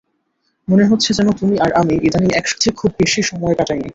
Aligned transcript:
মনে 0.67 0.85
হচ্ছে 0.85 1.09
যেন 1.13 1.27
তুমি 1.31 1.55
আর 1.59 1.71
আমি 1.73 1.93
ইদানীং 2.07 2.31
একসাথে 2.33 2.69
খুব 2.71 2.91
বেশি 2.99 3.21
সময় 3.21 3.55
কাটাইনি। 3.55 3.89